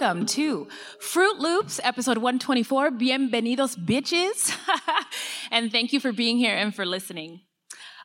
[0.00, 0.66] Welcome to
[0.98, 2.90] Fruit Loops, episode 124.
[2.90, 4.52] Bienvenidos, bitches.
[5.52, 7.42] and thank you for being here and for listening.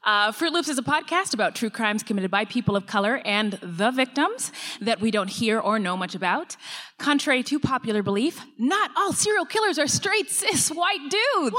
[0.03, 3.53] Uh, Fruit Loops is a podcast about true crimes committed by people of color and
[3.63, 6.55] the victims that we don't hear or know much about.
[6.99, 11.55] Contrary to popular belief, not all serial killers are straight cis white dudes.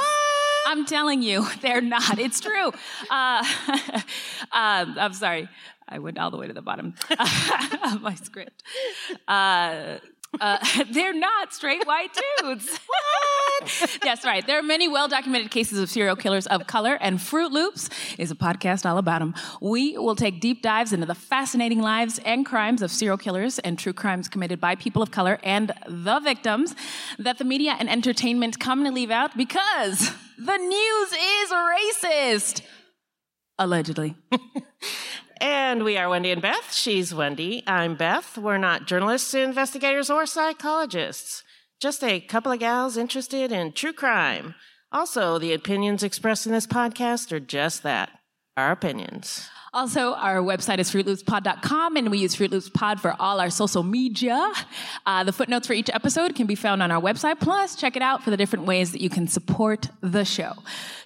[0.65, 2.21] I'm telling you, they're not.
[2.21, 2.71] It's true.
[3.11, 3.45] Uh,
[4.53, 5.49] um, I'm sorry.
[5.89, 8.63] I went all the way to the bottom of my script.
[10.41, 10.59] Uh,
[10.93, 12.79] they're not straight white dudes.
[12.87, 13.99] what?
[14.01, 14.47] That's right.
[14.47, 18.31] There are many well documented cases of serial killers of color, and Fruit Loops is
[18.31, 19.35] a podcast all about them.
[19.61, 23.79] We will take deep dives into the fascinating lives and crimes of serial killers and
[23.79, 26.75] true crimes committed by people of color and the victims
[27.19, 32.63] that the media and entertainment commonly leave out because the news is racist.
[33.59, 34.15] Allegedly.
[35.41, 36.75] And we are Wendy and Beth.
[36.75, 37.63] She's Wendy.
[37.67, 38.37] I'm Beth.
[38.37, 41.43] We're not journalists, investigators, or psychologists.
[41.81, 44.55] Just a couple of gals interested in true crime.
[44.93, 48.11] Also, the opinions expressed in this podcast are just that
[48.59, 49.49] our opinions.
[49.73, 53.83] Also, our website is fruitloopspod.com, and we use Fruit Loops Pod for all our social
[53.83, 54.53] media.
[55.07, 57.41] Uh, the footnotes for each episode can be found on our website.
[57.41, 60.53] Plus, check it out for the different ways that you can support the show.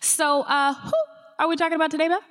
[0.00, 0.92] So, uh, who
[1.38, 2.22] are we talking about today, Beth?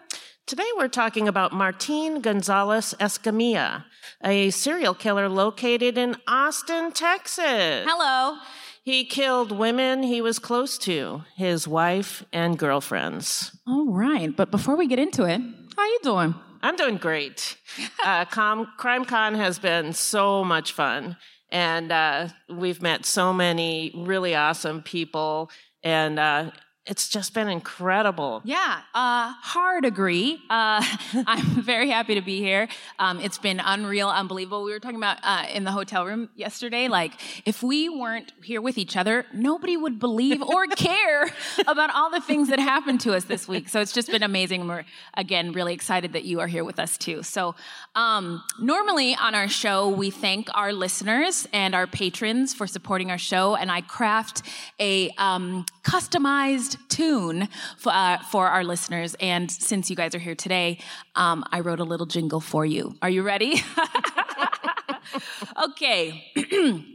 [0.45, 3.85] Today we're talking about Martin Gonzalez Escamilla,
[4.21, 7.85] a serial killer located in Austin, Texas.
[7.87, 8.37] Hello.
[8.83, 13.57] He killed women he was close to, his wife and girlfriends.
[13.65, 15.39] All right, but before we get into it,
[15.77, 16.35] how are you doing?
[16.61, 17.57] I'm doing great.
[18.05, 21.15] Uh, Com- CrimeCon has been so much fun,
[21.49, 25.49] and uh, we've met so many really awesome people,
[25.83, 26.51] and uh,
[26.85, 28.41] it's just been incredible.
[28.43, 30.41] Yeah, uh, hard agree.
[30.49, 30.83] Uh,
[31.25, 32.67] I'm very happy to be here.
[32.99, 34.63] Um, it's been unreal, unbelievable.
[34.63, 37.13] We were talking about uh, in the hotel room yesterday, like
[37.45, 41.31] if we weren't here with each other, nobody would believe or care
[41.67, 43.69] about all the things that happened to us this week.
[43.69, 44.61] So it's just been amazing.
[44.61, 47.23] And we're again really excited that you are here with us too.
[47.23, 47.55] So
[47.95, 53.17] um, normally on our show, we thank our listeners and our patrons for supporting our
[53.17, 54.41] show, and I craft
[54.81, 57.47] a um, customized tune
[57.77, 59.15] for, uh, for our listeners.
[59.19, 60.79] And since you guys are here today,
[61.15, 62.95] um, I wrote a little jingle for you.
[63.01, 63.61] Are you ready?
[65.65, 66.25] okay.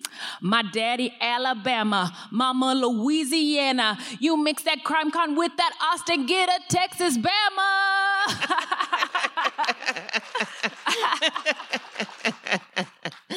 [0.41, 2.13] My daddy, Alabama.
[2.33, 3.99] Mama, Louisiana.
[4.19, 7.75] You mix that CrimeCon with that Austin, get a Texas Bama.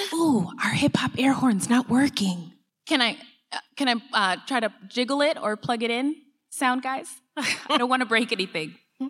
[0.13, 2.53] Ooh, our hip hop air horn's not working.
[2.85, 3.17] Can I?
[3.51, 6.15] uh, Can I uh, try to jiggle it or plug it in?
[6.51, 7.07] Sound guys?
[7.69, 8.75] I don't want to break anything.
[8.99, 9.09] All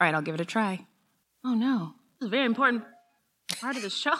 [0.00, 0.86] right, I'll give it a try.
[1.44, 2.84] Oh no, this is a very important
[3.60, 4.14] part of the show.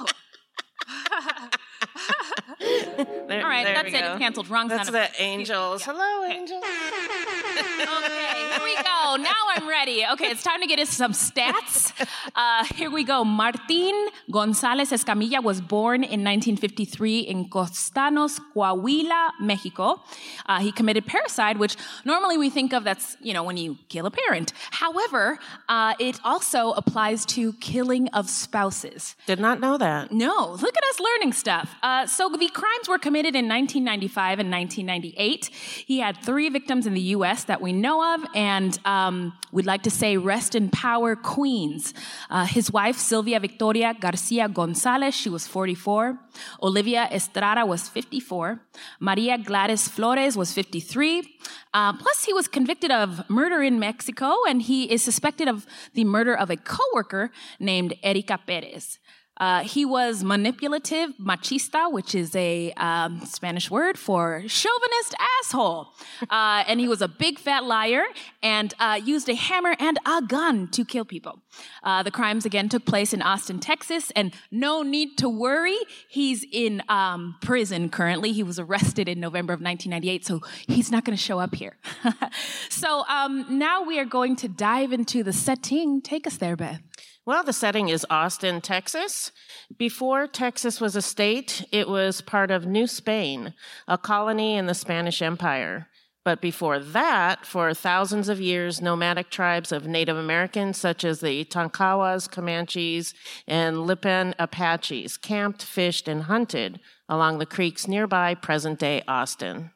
[2.58, 4.00] There- All right, there that's we it.
[4.02, 4.12] go.
[4.12, 4.48] It's canceled.
[4.48, 5.20] Wrong That's sound the effect.
[5.20, 5.82] angels.
[5.84, 6.62] Hello, angels.
[6.64, 9.16] Okay, here we go.
[9.16, 9.39] Now I'm
[9.70, 10.04] ready.
[10.04, 11.92] Okay, it's time to get into some stats.
[12.34, 13.24] Uh, here we go.
[13.24, 20.02] Martin Gonzalez Escamilla was born in 1953 in Castaños, Coahuila, Mexico.
[20.46, 24.06] Uh, he committed parricide, which normally we think of that's, you know, when you kill
[24.06, 24.52] a parent.
[24.70, 25.38] However,
[25.68, 29.16] uh, it also applies to killing of spouses.
[29.26, 30.12] Did not know that.
[30.12, 31.74] No, look at us learning stuff.
[31.82, 35.46] Uh, so the crimes were committed in 1995 and 1998.
[35.86, 37.44] He had three victims in the U.S.
[37.44, 41.92] that we know of, and um, we'd like to say rest in power, Queens.
[42.30, 46.18] Uh, his wife, Sylvia Victoria Garcia Gonzalez, she was 44.
[46.62, 48.58] Olivia Estrada was 54.
[49.00, 51.36] Maria Gladys Flores was 53.
[51.74, 56.04] Uh, plus, he was convicted of murder in Mexico, and he is suspected of the
[56.04, 58.98] murder of a coworker named Erika Perez.
[59.40, 65.88] Uh, he was manipulative, machista, which is a um, Spanish word for chauvinist asshole.
[66.28, 68.04] Uh, and he was a big fat liar
[68.42, 71.40] and uh, used a hammer and a gun to kill people.
[71.82, 75.78] Uh, the crimes again took place in Austin, Texas, and no need to worry,
[76.08, 78.32] he's in um, prison currently.
[78.32, 81.78] He was arrested in November of 1998, so he's not going to show up here.
[82.68, 86.02] so um, now we are going to dive into the setting.
[86.02, 86.82] Take us there, Beth.
[87.26, 89.30] Well, the setting is Austin, Texas.
[89.76, 93.52] Before Texas was a state, it was part of New Spain,
[93.86, 95.88] a colony in the Spanish Empire.
[96.24, 101.44] But before that, for thousands of years, nomadic tribes of Native Americans, such as the
[101.44, 103.12] Tonkawas, Comanches,
[103.46, 109.72] and Lipan Apaches, camped, fished, and hunted along the creeks nearby present day Austin.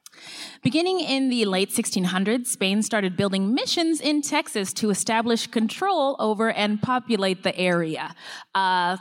[0.62, 6.50] Beginning in the late 1600s, Spain started building missions in Texas to establish control over
[6.50, 8.14] and populate the area.
[8.55, 8.96] Uh,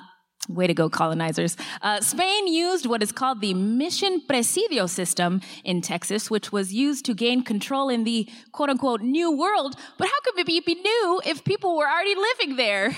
[0.50, 1.56] Way to go, colonizers.
[1.81, 7.06] Uh, Spain used what is called the Mission Presidio system in Texas, which was used
[7.06, 9.75] to gain control in the quote unquote new world.
[9.98, 12.94] But how could it be, be new if people were already living there?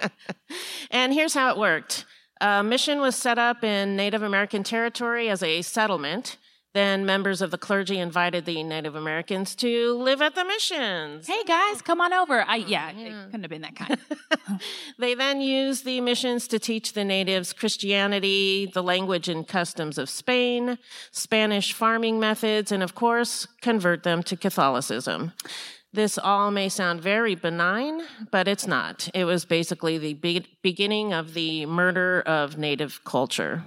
[0.90, 2.06] and here's how it worked
[2.40, 6.38] a mission was set up in Native American territory as a settlement.
[6.78, 11.26] Then members of the clergy invited the Native Americans to live at the missions.
[11.26, 12.44] hey guys, come on over.
[12.46, 13.24] I yeah, it mm-hmm.
[13.24, 13.98] couldn't have been that kind.
[14.96, 20.08] They then used the missions to teach the natives Christianity, the language and customs of
[20.08, 20.78] Spain,
[21.10, 25.32] Spanish farming methods, and of course, convert them to Catholicism.
[25.92, 29.08] This all may sound very benign, but it's not.
[29.14, 33.64] It was basically the be- beginning of the murder of native culture.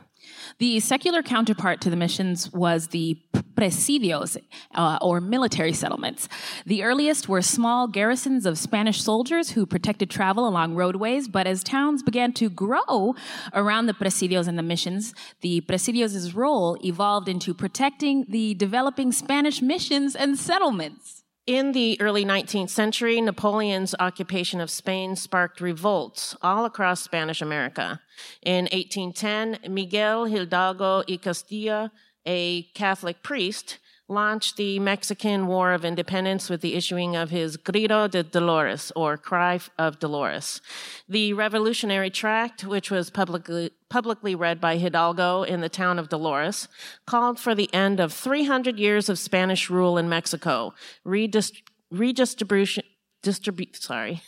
[0.57, 3.17] The secular counterpart to the missions was the
[3.61, 4.37] presidios,
[4.73, 6.27] uh, or military settlements.
[6.65, 11.63] The earliest were small garrisons of Spanish soldiers who protected travel along roadways, but as
[11.63, 13.15] towns began to grow
[13.53, 19.61] around the presidios and the missions, the presidios' role evolved into protecting the developing Spanish
[19.61, 21.20] missions and settlements.
[21.47, 27.99] In the early 19th century, Napoleon's occupation of Spain sparked revolts all across Spanish America.
[28.43, 31.89] In 1810, Miguel Hidalgo y Costilla,
[32.27, 33.79] a Catholic priest,
[34.11, 39.17] launched the Mexican War of Independence with the issuing of his Grito de Dolores, or
[39.17, 40.61] Cry of Dolores.
[41.07, 46.67] The revolutionary tract, which was publicly, publicly read by Hidalgo in the town of Dolores,
[47.07, 50.73] called for the end of 300 years of Spanish rule in Mexico,
[51.05, 52.83] redist- redistribution,
[53.23, 54.21] distribu- sorry,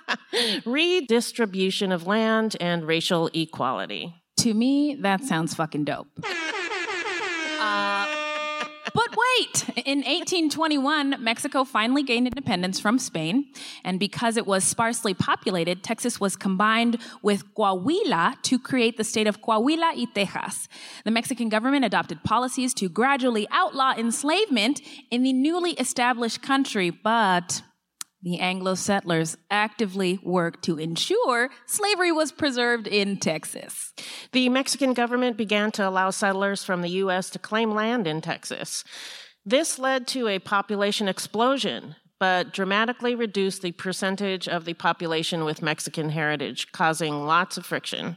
[0.64, 4.14] redistribution of land and racial equality.
[4.38, 6.08] To me, that sounds fucking dope.
[7.58, 8.05] Uh,
[8.94, 13.46] but wait, in 1821, Mexico finally gained independence from Spain,
[13.84, 19.26] and because it was sparsely populated, Texas was combined with Coahuila to create the state
[19.26, 20.68] of Coahuila y Texas.
[21.04, 27.62] The Mexican government adopted policies to gradually outlaw enslavement in the newly established country, but
[28.22, 33.92] the Anglo settlers actively worked to ensure slavery was preserved in Texas.
[34.32, 37.30] The Mexican government began to allow settlers from the U.S.
[37.30, 38.84] to claim land in Texas.
[39.44, 45.62] This led to a population explosion, but dramatically reduced the percentage of the population with
[45.62, 48.16] Mexican heritage, causing lots of friction.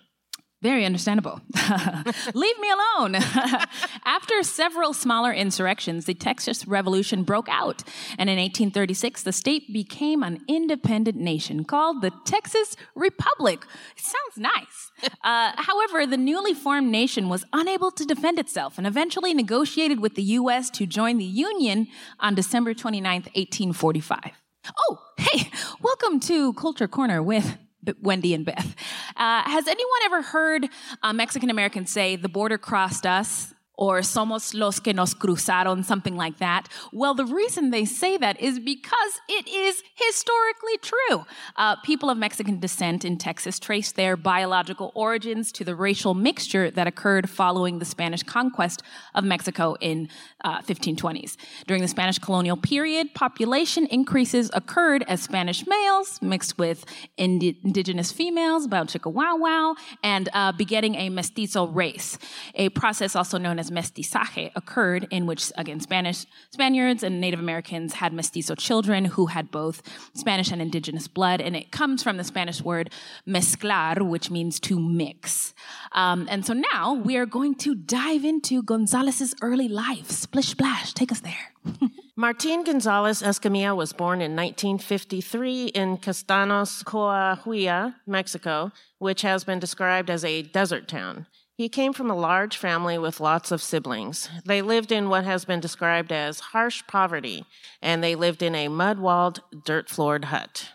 [0.62, 1.40] Very understandable.
[2.34, 3.16] Leave me alone.
[4.04, 7.82] After several smaller insurrections, the Texas Revolution broke out,
[8.18, 13.64] and in 1836, the state became an independent nation called the Texas Republic.
[13.96, 14.92] Sounds nice.
[15.24, 20.16] Uh, however, the newly formed nation was unable to defend itself and eventually negotiated with
[20.16, 20.70] the U.S.
[20.72, 21.88] to join the Union
[22.20, 24.32] on December 29, 1845.
[24.78, 25.50] Oh, hey,
[25.82, 27.58] welcome to Culture Corner with
[28.02, 28.76] Wendy and Beth.
[29.16, 30.70] Uh, has anyone ever heard
[31.04, 33.54] uh, Mexican Americans say, the border crossed us?
[33.80, 36.68] Or somos los que nos cruzaron, something like that.
[36.92, 41.26] Well, the reason they say that is because it is historically true.
[41.56, 46.70] Uh, people of Mexican descent in Texas trace their biological origins to the racial mixture
[46.70, 48.84] that occurred following the Spanish conquest
[49.16, 50.10] of Mexico in
[50.44, 51.38] uh, 1520s.
[51.66, 56.84] During the Spanish colonial period, population increases occurred as Spanish males mixed with
[57.16, 62.18] indi- indigenous females, bao chica wow wow, and uh, begetting a mestizo race,
[62.56, 67.94] a process also known as mestizaje occurred in which, again, Spanish, Spaniards and Native Americans
[67.94, 69.82] had mestizo children who had both
[70.14, 71.42] Spanish and indigenous blood.
[71.42, 72.92] And it comes from the Spanish word
[73.28, 75.54] mezclar, which means to mix.
[75.94, 80.10] Um, and so now we are going to dive into Gonzalez's early life.
[80.10, 81.54] Splish splash, take us there.
[82.16, 90.10] Martin Gonzalez Escamilla was born in 1953 in Castaños, Coahuila, Mexico, which has been described
[90.10, 91.28] as a desert town.
[91.60, 94.30] He came from a large family with lots of siblings.
[94.46, 97.44] They lived in what has been described as harsh poverty,
[97.82, 100.70] and they lived in a mud walled, dirt floored hut.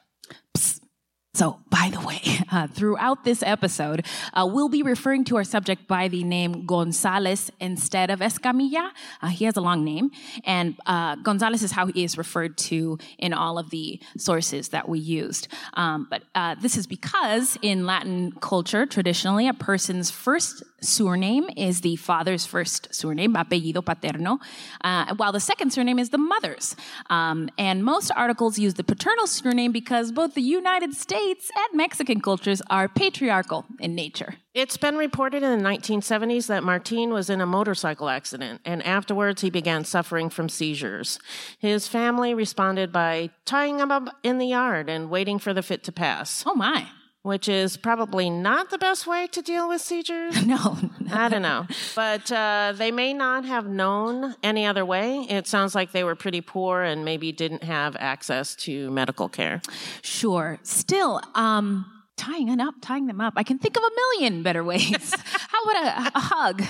[1.35, 2.23] So, by the way,
[2.53, 7.51] uh, throughout this episode, uh, we'll be referring to our subject by the name Gonzalez
[7.59, 8.91] instead of Escamilla.
[9.21, 10.13] Uh, he has a long name,
[10.45, 14.89] and uh, Gonzalez is how he is referred to in all of the sources that
[14.89, 15.49] we used.
[15.75, 21.81] Um, but uh, this is because in Latin culture, traditionally, a person's first surname is
[21.81, 24.39] the father's first surname, apellido paterno,
[24.85, 26.77] uh, while the second surname is the mother's.
[27.11, 32.21] Um, and most articles use the paternal surname because both the United States and Mexican
[32.21, 34.37] cultures are patriarchal in nature.
[34.53, 39.43] It's been reported in the 1970s that Martin was in a motorcycle accident, and afterwards
[39.43, 41.19] he began suffering from seizures.
[41.59, 45.83] His family responded by tying him up in the yard and waiting for the fit
[45.85, 46.45] to pass.
[46.47, 46.87] Oh my.
[47.25, 50.45] Which is probably not the best way to deal with seizures.
[50.47, 50.77] No.
[51.11, 51.67] I don't know.
[51.97, 55.21] But uh, they may not have known any other way.
[55.31, 59.63] It sounds like they were pretty poor and maybe didn't have access to medical care.
[60.03, 60.59] Sure.
[60.65, 63.35] Still, um, tying it up, tying them up.
[63.37, 65.15] I can think of a million better ways.
[65.25, 66.63] How about a, a hug?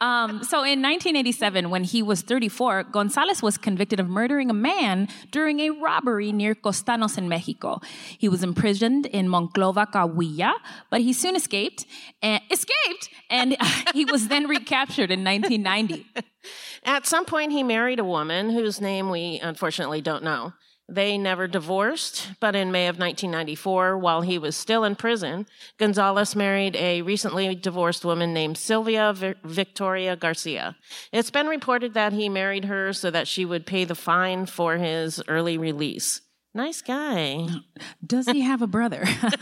[0.00, 5.08] Um, so in 1987, when he was 34, Gonzalez was convicted of murdering a man
[5.30, 7.80] during a robbery near Castaños in Mexico.
[8.18, 10.54] He was imprisoned in Monclova, Coahuila,
[10.90, 11.86] but he soon escaped
[12.22, 13.56] and escaped, and
[13.94, 16.06] he was then recaptured in 1990.
[16.84, 20.52] At some point, he married a woman whose name we unfortunately don't know.
[20.88, 25.46] They never divorced, but in May of 1994, while he was still in prison,
[25.78, 30.76] Gonzalez married a recently divorced woman named Sylvia Victoria Garcia.
[31.10, 34.76] It's been reported that he married her so that she would pay the fine for
[34.76, 36.20] his early release.
[36.56, 37.48] Nice guy.
[38.06, 39.02] Does he have a brother?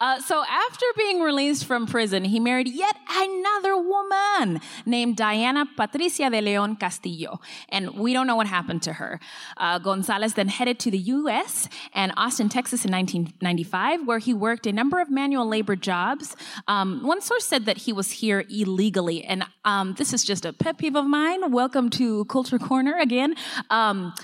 [0.00, 6.30] uh, so, after being released from prison, he married yet another woman named Diana Patricia
[6.30, 7.40] de Leon Castillo.
[7.68, 9.20] And we don't know what happened to her.
[9.58, 11.68] Uh, Gonzalez then headed to the U.S.
[11.92, 16.36] and Austin, Texas in 1995, where he worked a number of manual labor jobs.
[16.66, 19.24] Um, one source said that he was here illegally.
[19.24, 21.52] And um, this is just a pet peeve of mine.
[21.52, 23.34] Welcome to Culture Corner again.
[23.68, 24.14] Um,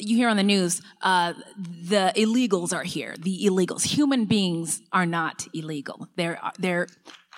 [0.00, 3.14] you hear on the news, uh, the illegals are here.
[3.18, 6.08] The illegals, human beings, are not illegal.
[6.16, 6.86] They're they're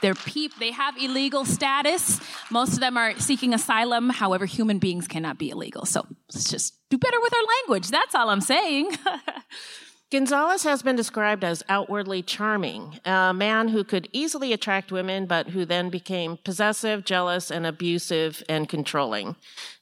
[0.00, 2.20] they're peop- They have illegal status.
[2.50, 4.10] Most of them are seeking asylum.
[4.10, 5.86] However, human beings cannot be illegal.
[5.86, 6.04] So
[6.34, 7.88] let's just do better with our language.
[7.88, 8.90] That's all I'm saying.
[10.12, 15.48] Gonzalez has been described as outwardly charming, a man who could easily attract women, but
[15.48, 19.36] who then became possessive, jealous, and abusive and controlling.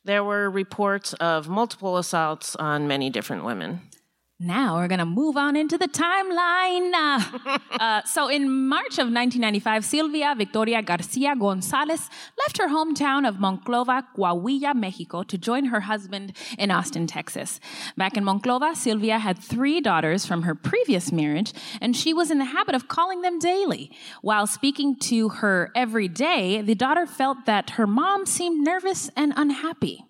[0.04, 3.80] There were reports of multiple assaults on many different women.
[4.42, 6.94] Now we're going to move on into the timeline.
[6.94, 13.34] Uh, uh, so, in March of 1995, Silvia Victoria Garcia Gonzalez left her hometown of
[13.34, 17.60] Monclova, Coahuila, Mexico, to join her husband in Austin, Texas.
[17.98, 22.38] Back in Monclova, Silvia had three daughters from her previous marriage, and she was in
[22.38, 23.92] the habit of calling them daily.
[24.22, 29.34] While speaking to her every day, the daughter felt that her mom seemed nervous and
[29.36, 30.06] unhappy.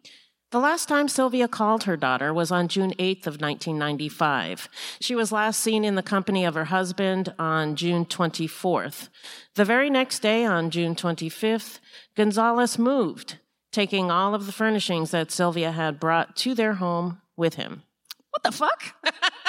[0.50, 4.69] The last time Sylvia called her daughter was on June 8th of 1995.
[4.99, 9.11] She was last seen in the company of her husband on June 24th.
[9.54, 11.78] The very next day, on June 25th,
[12.16, 13.38] Gonzalez moved,
[13.71, 17.85] taking all of the furnishings that Sylvia had brought to their home with him.
[18.30, 18.97] What the fuck?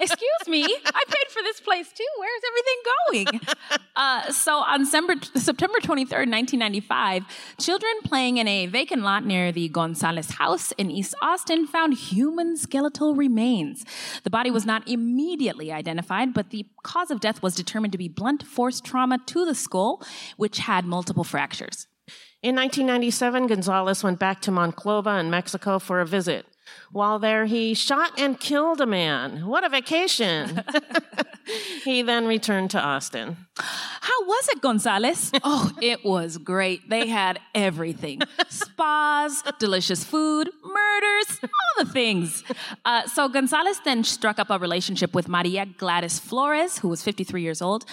[0.00, 2.04] Excuse me, I paid for this place too.
[2.18, 3.80] Where's everything going?
[3.96, 7.24] Uh, so on September, September 23rd, 1995,
[7.58, 12.56] children playing in a vacant lot near the Gonzalez house in East Austin found human
[12.56, 13.84] skeletal remains.
[14.24, 18.08] The body was not immediately identified, but the cause of death was determined to be
[18.08, 20.02] blunt force trauma to the skull,
[20.38, 21.86] which had multiple fractures.
[22.42, 26.46] In 1997, Gonzalez went back to Monclova in Mexico for a visit.
[26.92, 29.46] While there, he shot and killed a man.
[29.46, 30.62] What a vacation!
[31.84, 33.36] he then returned to Austin.
[33.56, 35.30] How was it, Gonzalez?
[35.44, 36.88] oh, it was great.
[36.88, 42.42] They had everything spas, delicious food, murders, all the things.
[42.84, 47.42] Uh, so Gonzalez then struck up a relationship with Maria Gladys Flores, who was 53
[47.42, 47.84] years old,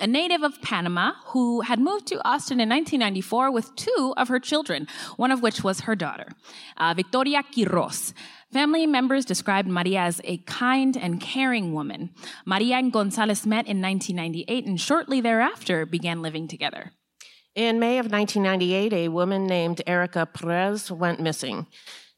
[0.00, 4.38] a native of Panama who had moved to Austin in 1994 with two of her
[4.38, 6.28] children, one of which was her daughter,
[6.76, 8.12] uh, Victoria Quiros.
[8.52, 12.10] Family members described Maria as a kind and caring woman.
[12.44, 16.92] Maria and Gonzalez met in 1998 and shortly thereafter began living together.
[17.54, 21.66] In May of 1998, a woman named Erica Perez went missing.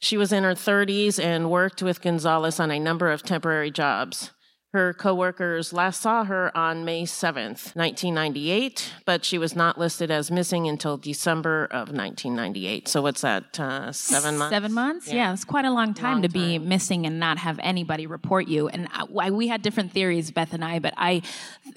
[0.01, 4.33] She was in her 30s and worked with Gonzalez on a number of temporary jobs.
[4.75, 10.31] Her coworkers last saw her on May 7th, 1998, but she was not listed as
[10.31, 12.87] missing until December of 1998.
[12.87, 14.55] So what's that, uh, seven months?
[14.55, 15.09] Seven months?
[15.09, 15.33] Yeah, Yeah.
[15.33, 18.69] it's quite a long time Long to be missing and not have anybody report you.
[18.69, 21.23] And I- we had different theories, Beth and I, but I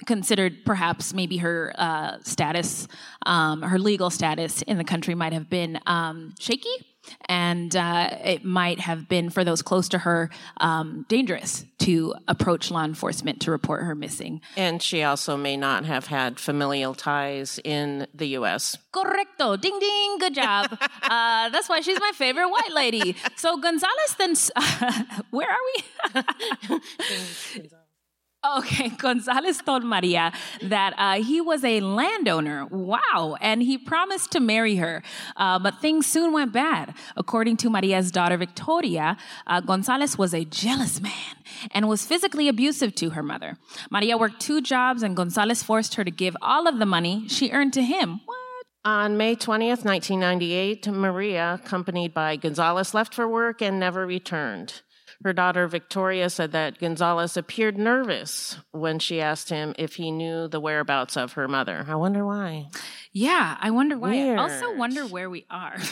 [0.04, 2.88] considered perhaps maybe her uh, status,
[3.24, 6.68] um, her legal status in the country might have been um, shaky.
[7.26, 12.70] And uh, it might have been for those close to her um, dangerous to approach
[12.70, 14.40] law enforcement to report her missing.
[14.56, 18.76] And she also may not have had familial ties in the U.S.
[18.92, 19.60] Correcto.
[19.60, 20.18] Ding ding.
[20.18, 20.78] Good job.
[21.02, 23.16] uh, that's why she's my favorite white lady.
[23.36, 24.50] So Gonzalez then, s-
[25.30, 26.80] where are we?
[28.58, 30.30] Okay, Gonzalez told Maria
[30.62, 32.66] that uh, he was a landowner.
[32.66, 33.36] Wow.
[33.40, 35.02] And he promised to marry her.
[35.36, 36.94] Uh, but things soon went bad.
[37.16, 39.16] According to Maria's daughter, Victoria,
[39.46, 41.12] uh, Gonzalez was a jealous man
[41.70, 43.56] and was physically abusive to her mother.
[43.90, 47.50] Maria worked two jobs, and Gonzalez forced her to give all of the money she
[47.52, 48.20] earned to him.
[48.26, 48.38] What?
[48.84, 54.82] On May 20th, 1998, Maria, accompanied by Gonzalez, left for work and never returned.
[55.24, 60.48] Her daughter Victoria said that Gonzalez appeared nervous when she asked him if he knew
[60.48, 61.84] the whereabouts of her mother.
[61.88, 62.68] I wonder why.
[63.12, 64.30] Yeah, I wonder why.
[64.30, 65.76] I also wonder where we are.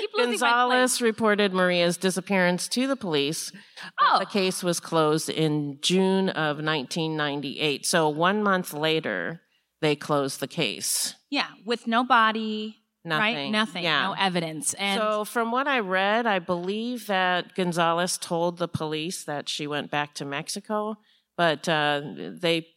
[0.00, 3.52] Keep losing my Gonzalez reported Maria's disappearance to the police.
[4.00, 4.18] Oh.
[4.18, 7.84] The case was closed in June of 1998.
[7.84, 9.42] So one month later,
[9.80, 11.14] they closed the case.
[11.30, 12.78] Yeah, with no body,
[13.08, 13.32] right?
[13.34, 13.52] Nothing.
[13.52, 14.06] Nothing, Yeah.
[14.08, 14.74] no evidence.
[14.74, 19.66] And so, from what I read, I believe that Gonzalez told the police that she
[19.66, 20.96] went back to Mexico,
[21.36, 22.68] but uh, they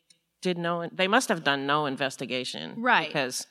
[0.42, 0.88] did no.
[0.92, 3.08] They must have done no investigation, Right.
[3.08, 3.46] Because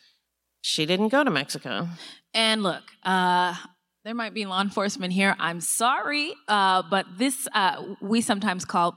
[0.60, 1.88] she didn't go to Mexico.
[2.34, 3.54] and look, uh,
[4.08, 5.36] there might be law enforcement here.
[5.38, 8.96] I'm sorry, uh, but this uh, we sometimes call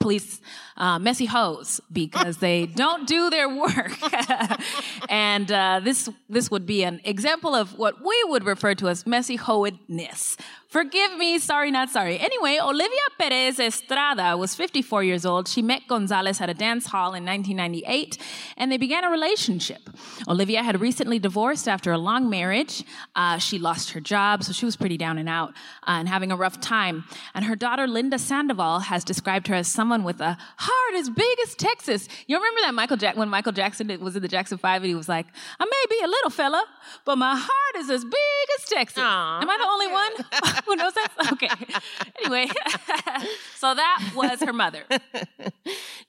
[0.00, 0.40] police
[0.76, 3.92] uh, messy hoes because they don't do their work.
[5.08, 9.06] and uh, this this would be an example of what we would refer to as
[9.06, 10.36] messy hoedness.
[10.74, 12.18] Forgive me, sorry, not sorry.
[12.18, 15.46] Anyway, Olivia Perez Estrada was 54 years old.
[15.46, 18.18] She met Gonzalez at a dance hall in 1998,
[18.56, 19.88] and they began a relationship.
[20.26, 22.82] Olivia had recently divorced after a long marriage.
[23.14, 25.50] Uh, she lost her job, so she was pretty down and out
[25.86, 27.04] uh, and having a rough time.
[27.34, 31.38] And her daughter, Linda Sandoval, has described her as someone with a heart as big
[31.44, 32.08] as Texas.
[32.26, 34.96] You remember that Michael Jack when Michael Jackson was in the Jackson Five, and he
[34.96, 35.26] was like,
[35.60, 36.64] "I may be a little fella,
[37.04, 39.40] but my heart is as big as Texas." Aw.
[39.40, 40.12] Am I the only one
[40.66, 41.12] who knows that?
[41.32, 41.48] Okay.
[42.20, 42.46] Anyway,
[43.56, 44.84] so that was her mother.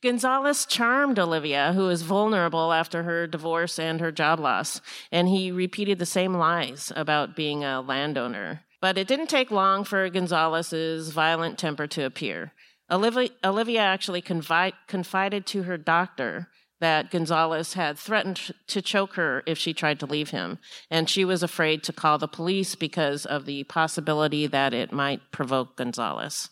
[0.01, 5.51] Gonzalez charmed Olivia, who was vulnerable after her divorce and her job loss, and he
[5.51, 8.61] repeated the same lies about being a landowner.
[8.81, 12.53] But it didn't take long for Gonzalez's violent temper to appear.
[12.91, 19.43] Olivia, Olivia actually confi- confided to her doctor that Gonzalez had threatened to choke her
[19.45, 20.59] if she tried to leave him,
[20.89, 25.21] and she was afraid to call the police because of the possibility that it might
[25.31, 26.49] provoke Gonzalez.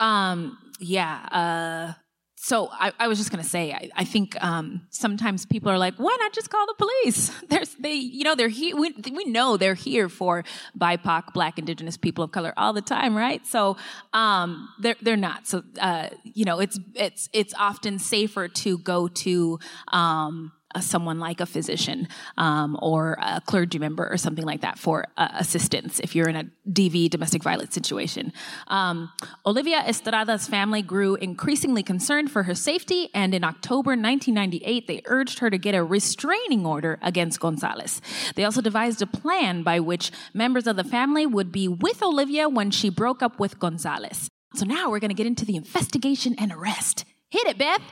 [0.00, 1.26] Um, yeah.
[1.30, 2.00] Uh,
[2.40, 5.94] so I, I was just gonna say, I, I think um, sometimes people are like,
[5.96, 8.76] "Why not just call the police?" There's they, you know, they're here.
[8.76, 10.44] We, we know they're here for
[10.78, 13.44] BIPOC, Black, Indigenous people of color all the time, right?
[13.44, 13.76] So
[14.12, 15.48] um, they're they're not.
[15.48, 19.58] So uh, you know, it's it's it's often safer to go to.
[19.88, 25.06] Um, someone like a physician um, or a clergy member or something like that for
[25.16, 28.32] uh, assistance if you're in a DV domestic violence situation.
[28.68, 29.10] Um,
[29.46, 35.38] Olivia Estrada's family grew increasingly concerned for her safety, and in October 1998, they urged
[35.38, 38.00] her to get a restraining order against Gonzalez.
[38.34, 42.48] They also devised a plan by which members of the family would be with Olivia
[42.48, 44.28] when she broke up with Gonzalez.
[44.54, 47.04] So now we're going to get into the investigation and arrest.
[47.30, 47.82] Hit it, Beth.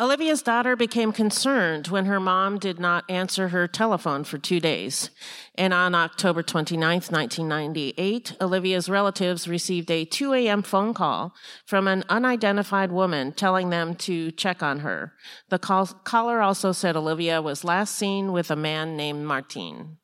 [0.00, 5.10] Olivia's daughter became concerned when her mom did not answer her telephone for two days.
[5.56, 10.62] And on October 29, 1998, Olivia's relatives received a 2 a.m.
[10.62, 11.34] phone call
[11.66, 15.12] from an unidentified woman telling them to check on her.
[15.50, 19.98] The call- caller also said Olivia was last seen with a man named Martin.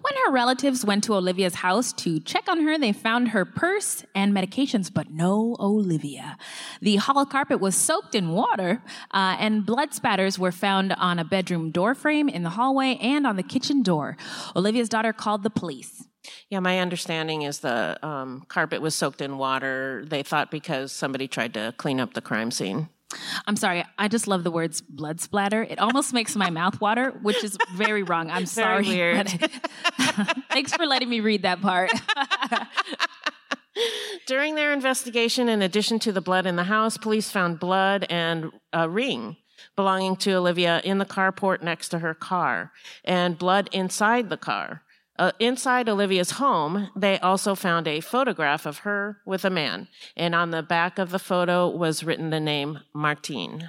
[0.00, 4.04] When her relatives went to Olivia's house to check on her, they found her purse
[4.14, 6.36] and medications, but no Olivia.
[6.80, 8.82] The hall carpet was soaked in water,
[9.12, 13.26] uh, and blood spatters were found on a bedroom door frame in the hallway and
[13.26, 14.16] on the kitchen door.
[14.56, 16.04] Olivia's daughter called the police.
[16.50, 20.04] Yeah, my understanding is the um, carpet was soaked in water.
[20.06, 22.88] They thought because somebody tried to clean up the crime scene.
[23.46, 25.62] I'm sorry, I just love the words blood splatter.
[25.62, 28.30] It almost makes my mouth water, which is very wrong.
[28.30, 28.88] I'm Very sorry.
[28.88, 29.28] weird.
[30.50, 31.90] Thanks for letting me read that part.
[34.26, 38.50] During their investigation, in addition to the blood in the house, police found blood and
[38.72, 39.36] a ring
[39.76, 42.72] belonging to Olivia in the carport next to her car
[43.04, 44.82] and blood inside the car.
[45.18, 50.34] Uh, inside Olivia's home, they also found a photograph of her with a man, and
[50.34, 53.68] on the back of the photo was written the name Martine.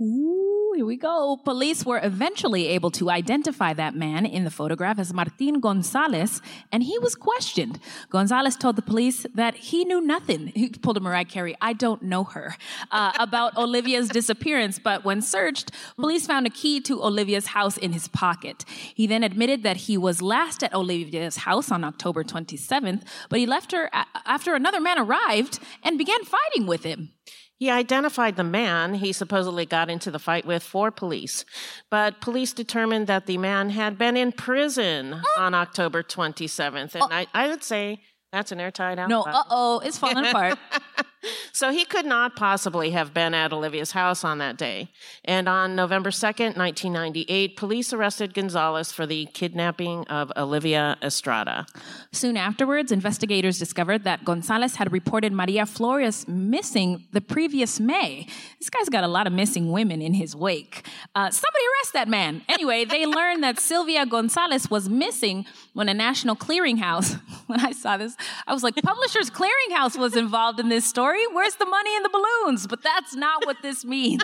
[0.00, 0.35] Ooh,
[0.76, 1.38] here we go.
[1.42, 6.82] Police were eventually able to identify that man in the photograph as Martin Gonzalez, and
[6.82, 7.80] he was questioned.
[8.10, 10.52] Gonzalez told the police that he knew nothing.
[10.66, 12.56] He pulled a Mariah Carey, I don't know her,
[12.90, 14.78] uh, about Olivia's disappearance.
[14.78, 18.64] But when searched, police found a key to Olivia's house in his pocket.
[18.68, 23.46] He then admitted that he was last at Olivia's house on October 27th, but he
[23.46, 23.88] left her
[24.26, 27.12] after another man arrived and began fighting with him.
[27.58, 31.44] He identified the man he supposedly got into the fight with for police,
[31.90, 36.94] but police determined that the man had been in prison on October 27th.
[36.94, 39.08] And I, I would say that's an airtight alibi.
[39.08, 40.58] No, uh oh, it's falling apart.
[41.52, 44.90] So he could not possibly have been at Olivia's house on that day.
[45.24, 51.66] And on November 2nd, 1998, police arrested Gonzalez for the kidnapping of Olivia Estrada.
[52.12, 58.26] Soon afterwards, investigators discovered that Gonzalez had reported Maria Flores missing the previous May.
[58.58, 60.86] This guy's got a lot of missing women in his wake.
[61.14, 62.42] Uh, somebody arrest that man.
[62.48, 67.96] Anyway, they learned that Sylvia Gonzalez was missing when a national clearinghouse, when I saw
[67.96, 71.15] this, I was like, Publishers Clearinghouse was involved in this story.
[71.32, 72.66] Where's the money in the balloons?
[72.66, 74.22] But that's not what this means.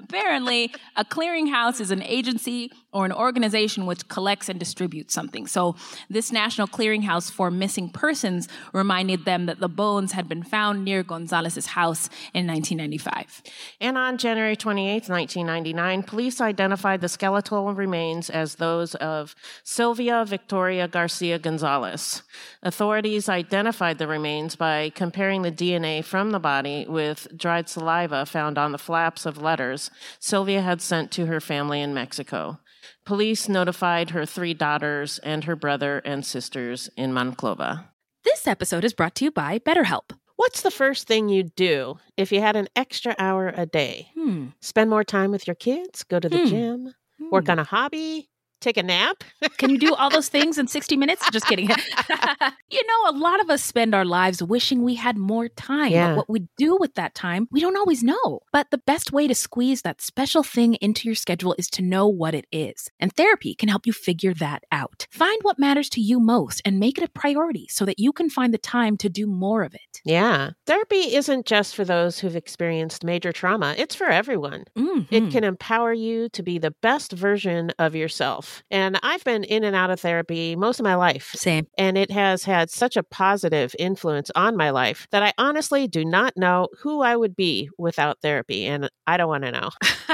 [0.00, 5.46] Apparently, a clearinghouse is an agency or an organization which collects and distributes something.
[5.46, 5.76] So,
[6.08, 11.02] this National Clearinghouse for Missing Persons reminded them that the bones had been found near
[11.02, 13.42] Gonzalez's house in 1995.
[13.80, 20.88] And on January 28, 1999, police identified the skeletal remains as those of Sylvia Victoria
[20.88, 22.22] Garcia Gonzalez.
[22.62, 28.58] Authorities identified the remains by comparing the DNA from the body with dried saliva found
[28.58, 29.83] on the flaps of letters
[30.18, 32.58] Sylvia had sent to her family in Mexico.
[33.04, 37.84] Police notified her three daughters and her brother and sisters in Monclova.
[38.24, 40.12] This episode is brought to you by BetterHelp.
[40.36, 44.08] What's the first thing you'd do if you had an extra hour a day?
[44.14, 44.48] Hmm.
[44.60, 46.46] Spend more time with your kids, go to the Hmm.
[46.46, 46.94] gym,
[47.30, 48.28] work on a hobby,
[48.64, 49.22] take a nap?
[49.58, 51.24] Can you do all those things in 60 minutes?
[51.30, 51.68] Just kidding.
[52.70, 55.92] you know, a lot of us spend our lives wishing we had more time.
[55.92, 56.08] Yeah.
[56.08, 58.40] But what we do with that time, we don't always know.
[58.52, 62.08] But the best way to squeeze that special thing into your schedule is to know
[62.08, 62.90] what it is.
[62.98, 65.06] And therapy can help you figure that out.
[65.10, 68.30] Find what matters to you most and make it a priority so that you can
[68.30, 70.00] find the time to do more of it.
[70.04, 70.50] Yeah.
[70.66, 74.64] Therapy isn't just for those who've experienced major trauma, it's for everyone.
[74.76, 75.06] Mhm.
[75.10, 78.53] It can empower you to be the best version of yourself.
[78.70, 81.32] And I've been in and out of therapy most of my life.
[81.34, 81.66] Same.
[81.78, 86.04] And it has had such a positive influence on my life that I honestly do
[86.04, 88.66] not know who I would be without therapy.
[88.66, 89.70] And I don't want to know.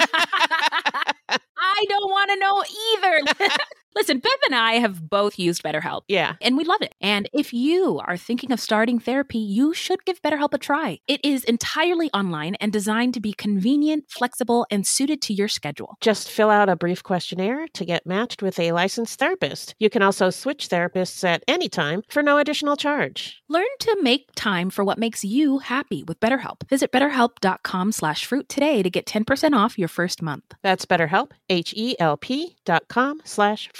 [1.62, 3.58] I don't want to know either.
[3.94, 6.02] Listen, Bev and I have both used BetterHelp.
[6.06, 6.36] Yeah.
[6.40, 6.94] And we love it.
[7.00, 11.00] And if you are thinking of starting therapy, you should give BetterHelp a try.
[11.08, 15.96] It is entirely online and designed to be convenient, flexible, and suited to your schedule.
[16.00, 19.74] Just fill out a brief questionnaire to get matched with a licensed therapist.
[19.80, 23.42] You can also switch therapists at any time for no additional charge.
[23.48, 26.68] Learn to make time for what makes you happy with BetterHelp.
[26.68, 30.44] Visit betterhelp.com slash fruit today to get 10% off your first month.
[30.62, 33.79] That's BetterHelp, H-E-L-P dot com slash fruit.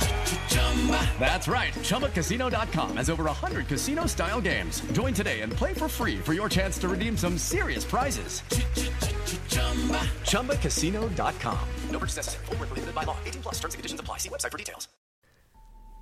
[1.19, 1.73] That's right.
[1.73, 4.81] ChumbaCasino.com has over 100 casino style games.
[4.93, 8.41] Join today and play for free for your chance to redeem some serious prizes.
[10.23, 11.59] ChumbaCasino.com.
[11.91, 12.45] No purchase necessary.
[12.45, 13.17] Void where prohibited by law.
[13.25, 14.17] 18 plus terms and conditions apply.
[14.17, 14.87] See website for details.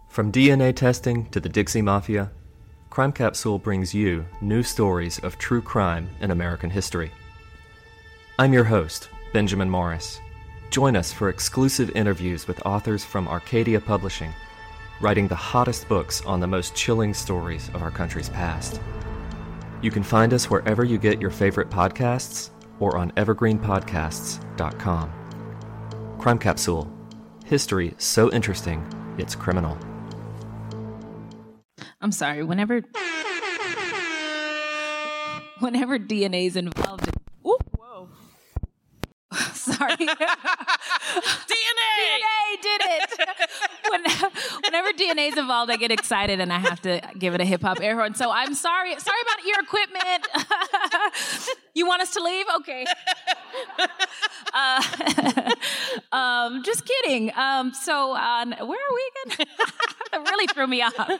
[0.09, 2.31] From DNA testing to the Dixie Mafia,
[2.89, 7.11] Crime Capsule brings you new stories of true crime in American history.
[8.39, 10.19] I'm your host, Benjamin Morris.
[10.71, 14.33] Join us for exclusive interviews with authors from Arcadia Publishing,
[15.01, 18.81] writing the hottest books on the most chilling stories of our country's past.
[19.81, 25.13] You can find us wherever you get your favorite podcasts or on evergreenpodcasts.com.
[26.19, 26.91] Crime Capsule
[27.45, 28.85] History so interesting,
[29.17, 29.77] it's criminal.
[31.99, 32.43] I'm sorry.
[32.43, 32.83] Whenever,
[35.59, 37.13] whenever DNA is involved, in,
[37.49, 38.09] ooh, whoa.
[39.53, 39.95] sorry.
[39.95, 40.27] DNA.
[41.49, 43.19] DNA did it.
[43.89, 44.03] When,
[44.63, 47.61] whenever DNA is involved, I get excited and I have to give it a hip
[47.61, 48.13] hop air horn.
[48.15, 48.97] So I'm sorry.
[48.99, 50.27] Sorry about your equipment.
[51.73, 52.45] you want us to leave?
[52.57, 52.85] Okay.
[54.51, 54.81] Uh,
[56.11, 57.31] um, just kidding.
[57.35, 59.45] Um, so uh, where are we again?
[60.11, 60.95] that really threw me off.
[60.95, 61.19] DNA.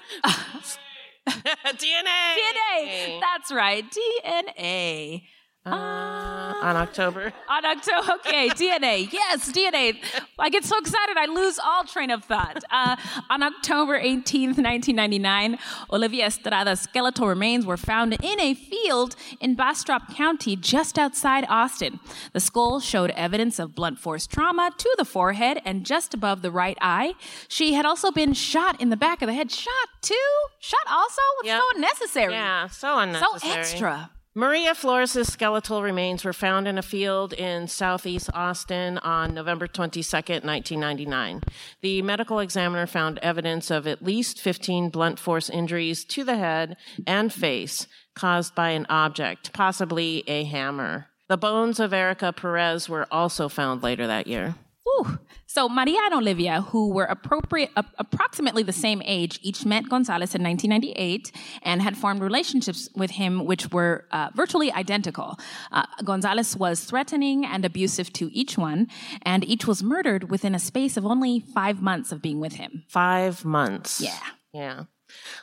[1.76, 3.20] DNA.
[3.20, 3.86] That's right.
[3.86, 5.22] DNA.
[5.66, 7.32] Uh, on October.
[7.50, 8.14] On October.
[8.14, 9.12] Okay, DNA.
[9.12, 9.96] Yes, DNA.
[10.40, 12.64] I get so excited, I lose all train of thought.
[12.72, 12.96] Uh,
[13.30, 15.58] on October 18th, 1999,
[15.92, 22.00] Olivia Estrada's skeletal remains were found in a field in Bastrop County, just outside Austin.
[22.34, 26.52] The skull showed evidence of blunt force trauma to the forehead and just above the
[26.52, 27.14] right eye.
[27.48, 29.52] She had also been shot in the back of the head.
[29.52, 30.16] Shot too?
[30.60, 31.22] Shot also?
[31.42, 31.60] It's Yep.
[31.62, 32.34] so unnecessary.
[32.34, 33.40] Yeah, so unnecessary.
[33.40, 34.10] So extra.
[34.36, 40.06] Maria Flores' skeletal remains were found in a field in southeast Austin on November 22,
[40.08, 41.42] 1999.
[41.82, 46.78] The medical examiner found evidence of at least 15 blunt force injuries to the head
[47.08, 51.08] and face caused by an object, possibly a hammer.
[51.28, 54.54] The bones of Erica Perez were also found later that year.
[54.84, 55.20] Whew.
[55.46, 60.36] So Maria and Olivia, who were appropriate, ap- approximately the same age, each met Gonzalez
[60.36, 61.32] in 1998
[61.64, 65.40] and had formed relationships with him which were uh, virtually identical.
[65.72, 68.88] Uh, Gonzalez was threatening and abusive to each one,
[69.24, 72.84] and each was murdered within a space of only five months of being with him.
[72.88, 74.02] Five months.
[74.02, 74.20] Yeah.
[74.54, 74.84] Yeah.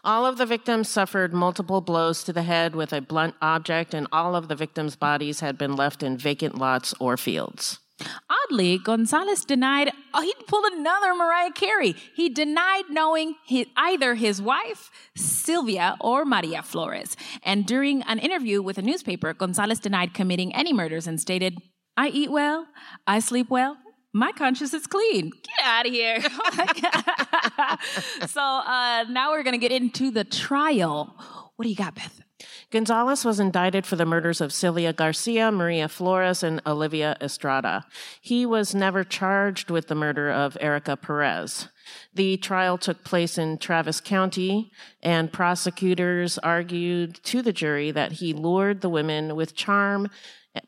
[0.05, 4.07] All of the victims suffered multiple blows to the head with a blunt object, and
[4.13, 7.81] all of the victims' bodies had been left in vacant lots or fields.
[8.29, 11.95] Oddly, Gonzalez denied oh, he pulled another Mariah Carey.
[12.15, 17.17] He denied knowing his, either his wife, Sylvia, or Maria Flores.
[17.43, 21.59] And during an interview with a newspaper, Gonzalez denied committing any murders and stated,
[21.97, 22.67] I eat well,
[23.07, 23.79] I sleep well,
[24.13, 25.31] my conscience is clean.
[25.31, 26.21] Get out of here.
[28.27, 31.15] so uh, now we're going to get into the trial.
[31.57, 32.21] What do you got, Beth?
[32.71, 37.87] Gonzalez was indicted for the murders of Celia Garcia, Maria Flores, and Olivia Estrada.
[38.21, 41.69] He was never charged with the murder of Erica Perez.
[42.15, 44.73] The trial took place in Travis County,
[45.03, 50.11] and prosecutors argued to the jury that he lured the women with charm,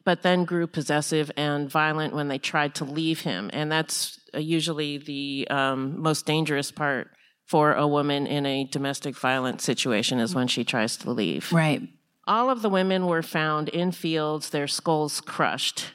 [0.04, 3.50] but then grew possessive and violent when they tried to leave him.
[3.52, 7.10] And that's usually the um, most dangerous part
[7.48, 11.50] for a woman in a domestic violence situation is when she tries to leave.
[11.50, 11.82] Right.
[12.26, 15.94] All of the women were found in fields, their skulls crushed.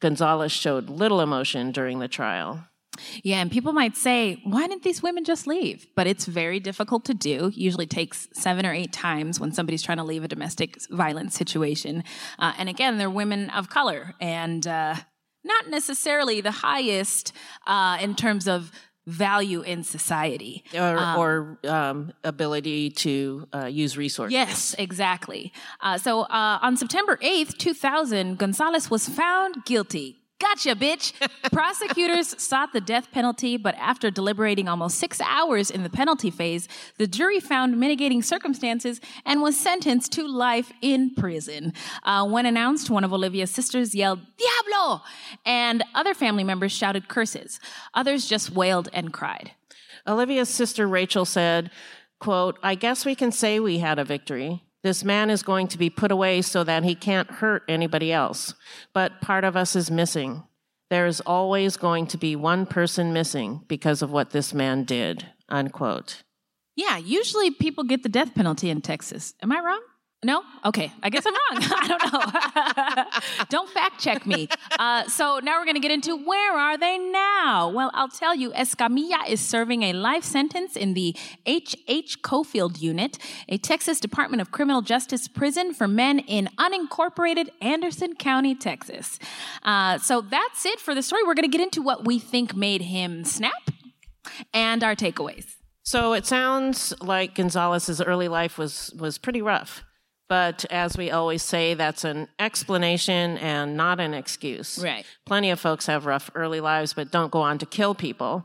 [0.00, 2.66] Gonzalez showed little emotion during the trial.
[3.22, 5.86] Yeah, and people might say, why didn't these women just leave?
[5.94, 7.52] But it's very difficult to do.
[7.54, 12.04] Usually takes seven or eight times when somebody's trying to leave a domestic violence situation.
[12.38, 14.94] Uh, and again, they're women of color and uh,
[15.44, 17.34] not necessarily the highest
[17.66, 18.72] uh, in terms of
[19.06, 20.64] value in society.
[20.74, 24.32] Or, Um, or um, ability to uh, use resources.
[24.32, 25.52] Yes, exactly.
[25.80, 30.18] Uh, so uh, on September 8th, 2000, Gonzalez was found guilty.
[30.38, 31.14] Gotcha, bitch.
[31.50, 36.68] Prosecutors sought the death penalty, but after deliberating almost six hours in the penalty phase,
[36.98, 41.72] the jury found mitigating circumstances and was sentenced to life in prison.
[42.02, 45.00] Uh, when announced, one of Olivia's sisters yelled, Diablo!
[45.46, 47.58] And other family members shouted curses.
[47.94, 49.52] Others just wailed and cried.
[50.06, 51.70] Olivia's sister Rachel said,
[52.20, 54.65] quote, I guess we can say we had a victory.
[54.86, 58.54] This man is going to be put away so that he can't hurt anybody else.
[58.92, 60.44] But part of us is missing.
[60.90, 65.26] There is always going to be one person missing because of what this man did,
[65.48, 66.22] unquote.
[66.76, 69.34] Yeah, usually people get the death penalty in Texas.
[69.42, 69.82] Am I wrong?
[70.26, 70.42] No?
[70.64, 70.90] Okay.
[71.04, 71.70] I guess I'm wrong.
[71.80, 73.44] I don't know.
[73.48, 74.48] don't fact check me.
[74.76, 77.70] Uh, so now we're going to get into where are they now?
[77.70, 81.14] Well, I'll tell you, Escamilla is serving a life sentence in the
[81.46, 82.22] H.H.
[82.22, 88.56] Coffield Unit, a Texas Department of Criminal Justice prison for men in unincorporated Anderson County,
[88.56, 89.20] Texas.
[89.62, 91.22] Uh, so that's it for the story.
[91.22, 93.70] We're going to get into what we think made him snap
[94.52, 95.54] and our takeaways.
[95.84, 99.84] So it sounds like Gonzalez's early life was was pretty rough.
[100.28, 104.78] But as we always say, that's an explanation and not an excuse.
[104.82, 105.06] Right.
[105.24, 108.44] Plenty of folks have rough early lives, but don't go on to kill people.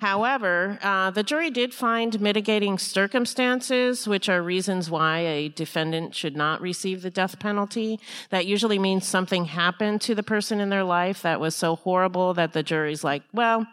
[0.00, 6.36] However, uh, the jury did find mitigating circumstances, which are reasons why a defendant should
[6.36, 8.00] not receive the death penalty.
[8.30, 12.34] That usually means something happened to the person in their life that was so horrible
[12.34, 13.66] that the jury's like, well,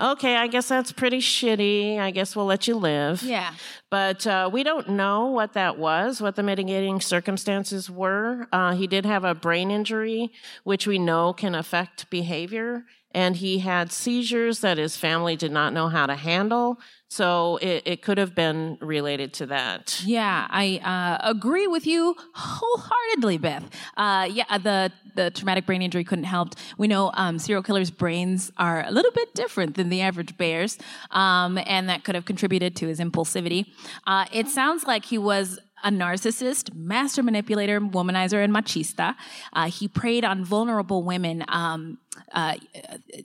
[0.00, 1.98] okay, I guess that's pretty shitty.
[1.98, 3.22] I guess we'll let you live.
[3.22, 3.54] Yeah.
[3.90, 8.48] But uh, we don't know what that was, what the mitigating circumstances were.
[8.52, 10.32] Uh, he did have a brain injury,
[10.64, 12.84] which we know can affect behavior.
[13.12, 16.80] And he had seizures that his family did not know how to handle.
[17.14, 20.02] So it, it could have been related to that.
[20.04, 20.80] Yeah, I
[21.22, 23.70] uh, agree with you wholeheartedly, Beth.
[23.96, 26.56] Uh, yeah, the the traumatic brain injury couldn't help.
[26.76, 30.76] We know um, serial killers' brains are a little bit different than the average bear's,
[31.12, 33.66] um, and that could have contributed to his impulsivity.
[34.08, 39.14] Uh, it sounds like he was a narcissist, master manipulator, womanizer, and machista.
[39.52, 41.44] Uh, he preyed on vulnerable women.
[41.48, 41.98] Um,
[42.32, 42.54] uh,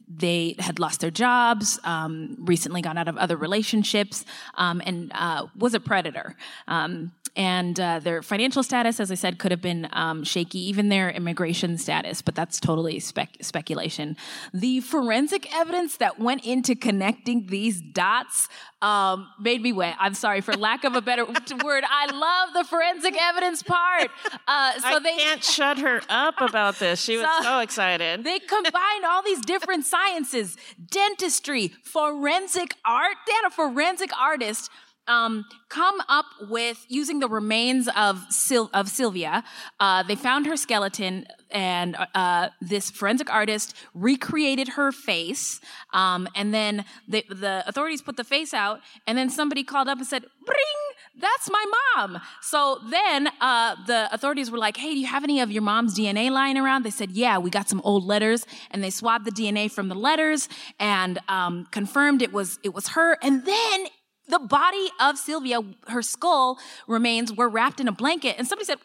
[0.08, 5.48] they had lost their jobs, um, recently gone out of other relationships, um, and uh,
[5.58, 6.36] was a predator.
[6.68, 10.90] Um, and uh, their financial status, as I said, could have been um, shaky, even
[10.90, 14.18] their immigration status, but that's totally spec- speculation.
[14.54, 18.48] The forensic evidence that went into connecting these dots
[18.82, 19.96] um, made me wet.
[20.00, 21.26] I'm sorry for lack of a better
[21.64, 21.84] word.
[21.90, 24.10] I love the forensic evidence part.
[24.48, 27.02] Uh, so I they can't shut her up about this.
[27.02, 28.24] She was So- so excited.
[28.24, 30.58] they combined all these different sciences
[30.90, 33.16] dentistry, forensic art.
[33.28, 34.70] They had a forensic artist
[35.10, 39.44] um, come up with using the remains of Sil- of Sylvia.
[39.80, 45.60] Uh, they found her skeleton, and uh, this forensic artist recreated her face.
[45.92, 49.98] Um, and then the, the authorities put the face out, and then somebody called up
[49.98, 50.58] and said, "Bring."
[51.20, 52.22] That's my mom.
[52.42, 55.98] So then uh, the authorities were like, hey, do you have any of your mom's
[55.98, 56.84] DNA lying around?
[56.84, 58.46] They said, yeah, we got some old letters.
[58.72, 60.48] And they swabbed the DNA from the letters
[60.80, 63.18] and um, confirmed it was, it was her.
[63.22, 63.88] And then
[64.30, 68.36] the body of Sylvia, her skull remains were wrapped in a blanket.
[68.38, 68.78] And somebody said,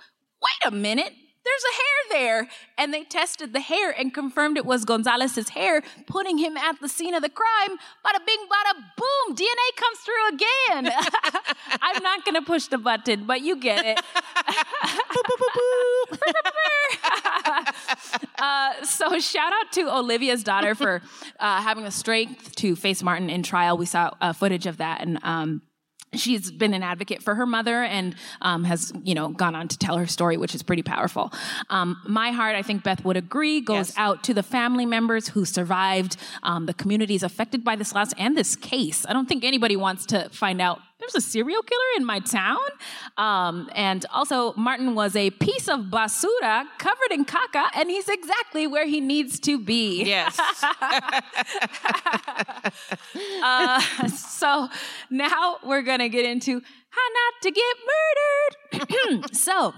[0.42, 1.12] wait a minute.
[1.44, 2.48] There's a hair there.
[2.78, 6.88] And they tested the hair and confirmed it was Gonzalez's hair, putting him at the
[6.88, 7.78] scene of the crime.
[8.04, 9.36] Bada bing, bada boom.
[9.36, 10.90] DNA comes through again.
[11.82, 14.00] I'm not going to push the button, but you get it.
[18.38, 21.02] uh, so shout out to Olivia's daughter for
[21.38, 23.76] uh, having the strength to face Martin in trial.
[23.76, 25.62] We saw uh, footage of that, and um,
[26.16, 29.78] she's been an advocate for her mother and um, has you know gone on to
[29.78, 31.32] tell her story which is pretty powerful.
[31.70, 35.44] Um, my heart i think beth would agree goes out to the family members who
[35.44, 39.06] survived um, the communities affected by this loss and this case.
[39.08, 42.58] I don't think anybody wants to find out there's a serial killer in my town
[43.16, 48.66] um, and also martin was a piece of basura covered in caca and he's exactly
[48.66, 50.38] where he needs to be Yes.
[53.42, 54.68] uh, so
[55.10, 56.60] now we're gonna get into
[56.94, 59.34] how not to get murdered.
[59.36, 59.74] so,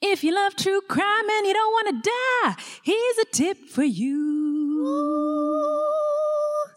[0.00, 3.84] if you love true crime and you don't want to die, here's a tip for
[3.84, 4.86] you.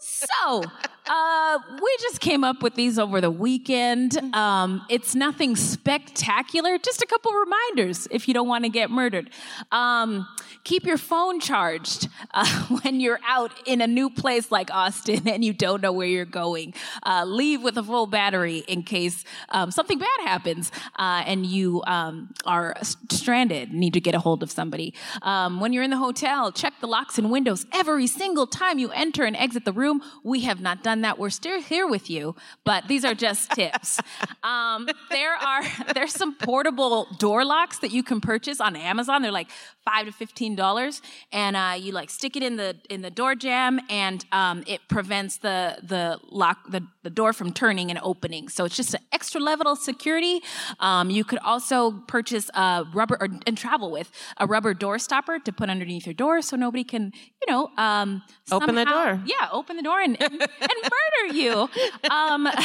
[0.00, 0.64] So,
[1.06, 4.16] uh, we just came up with these over the weekend.
[4.34, 9.30] Um, it's nothing spectacular, just a couple reminders if you don't want to get murdered.
[9.70, 10.26] Um,
[10.64, 12.46] keep your phone charged uh,
[12.82, 16.24] when you're out in a new place like Austin and you don't know where you're
[16.24, 16.72] going.
[17.02, 21.82] Uh, leave with a full battery in case um, something bad happens uh, and you
[21.86, 24.94] um, are stranded, need to get a hold of somebody.
[25.22, 28.90] Um, when you're in the hotel, check the locks and windows every single time you
[28.92, 30.02] enter and exit the room.
[30.22, 31.18] We have not done that.
[31.18, 34.00] We're still here with you, but these are just tips.
[34.42, 35.62] Um, there are
[35.94, 39.22] there's some portable door locks that you can purchase on Amazon.
[39.22, 39.48] They're like
[39.84, 41.00] five to fifteen dollars,
[41.32, 44.82] and uh, you like stick it in the in the door jam, and um, it
[44.88, 48.50] prevents the the lock the, the door from turning and opening.
[48.50, 50.42] So it's just an extra level of security.
[50.78, 55.38] Um, you could also purchase a rubber or, and travel with a rubber door stopper
[55.38, 59.22] to put underneath your door, so nobody can you know um, Open the door.
[59.24, 61.68] Yeah, open the door and and, and murder you.
[62.10, 62.48] Um.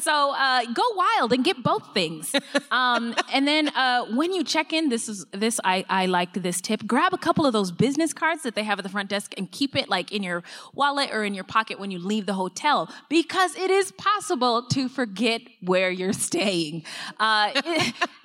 [0.00, 2.34] So uh, go wild and get both things.
[2.70, 6.60] Um, and then uh, when you check in, this is this I I like this
[6.60, 6.86] tip.
[6.86, 9.50] Grab a couple of those business cards that they have at the front desk and
[9.50, 10.42] keep it like in your
[10.74, 14.88] wallet or in your pocket when you leave the hotel because it is possible to
[14.88, 16.84] forget where you're staying.
[17.20, 17.52] Uh,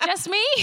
[0.06, 0.44] just me.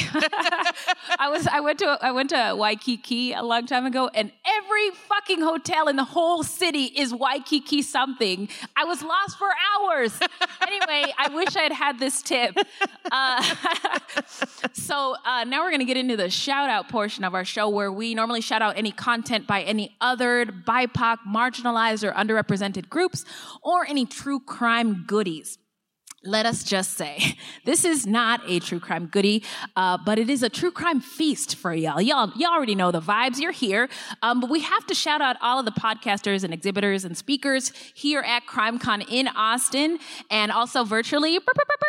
[1.18, 4.90] I was I went to I went to Waikiki a long time ago, and every
[4.90, 8.48] fucking hotel in the whole city is Waikiki something.
[8.76, 10.18] I was lost for hours.
[10.66, 12.56] anyway, I wish I had had this tip.
[13.12, 13.40] Uh,
[14.72, 17.92] so uh, now we're gonna get into the shout out portion of our show, where
[17.92, 23.24] we normally shout out any content by any othered, BIPOC, marginalized, or underrepresented groups,
[23.62, 25.58] or any true crime goodies
[26.24, 29.42] let us just say this is not a true crime goodie
[29.76, 32.00] uh, but it is a true crime feast for y'all.
[32.00, 33.38] Y'all y'all already know the vibes.
[33.38, 33.88] You're here.
[34.22, 37.72] Um, but we have to shout out all of the podcasters and exhibitors and speakers
[37.94, 39.98] here at crimecon in austin
[40.30, 41.84] and also virtually brr, brr, brr.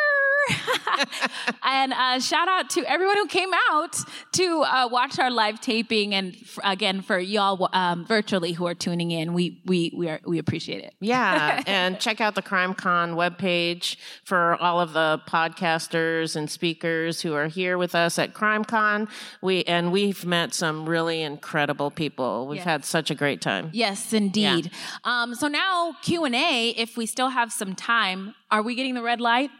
[1.64, 3.98] and uh, shout out to everyone who came out
[4.32, 8.76] to uh, watch our live taping and f- again for y'all um, virtually who are
[8.76, 9.34] tuning in.
[9.34, 10.94] We we we, are, we appreciate it.
[11.00, 17.34] Yeah, and check out the CrimeCon webpage for all of the podcasters and speakers who
[17.36, 19.08] are here with us at CrimeCon.
[19.42, 22.48] We and we've met some really incredible people.
[22.48, 22.66] We've Yes.
[22.66, 23.70] had such a great time.
[23.72, 24.72] Yes, indeed.
[25.04, 26.70] Um, so now Q and A.
[26.70, 29.52] If we still have some time, are we getting the red light?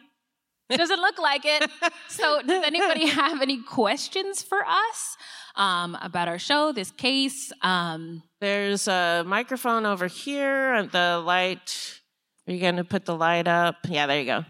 [0.70, 1.70] Doesn't look like it.
[2.08, 5.18] So, does anybody have any questions for us
[5.56, 7.52] um, about our show, this case?
[7.62, 10.84] Um, There's a microphone over here.
[10.88, 12.00] The light.
[12.48, 13.76] Are you going to put the light up?
[13.90, 14.46] Yeah, there you go.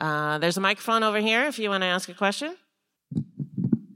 [0.00, 0.34] Yeah.
[0.34, 2.56] Uh, there's a microphone over here if you want to ask a question.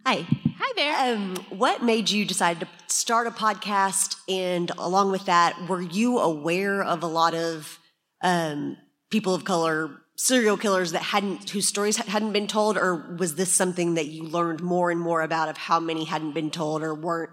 [0.06, 0.26] Hi.
[0.58, 1.14] Hi there.
[1.14, 4.16] Um, what made you decide to start a podcast?
[4.28, 7.78] And along with that, were you aware of a lot of
[8.22, 8.76] um,
[9.10, 12.76] people of color, serial killers that hadn't, whose stories hadn't been told?
[12.76, 16.32] Or was this something that you learned more and more about of how many hadn't
[16.32, 17.30] been told or weren't